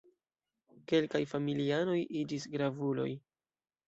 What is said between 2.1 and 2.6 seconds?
iĝis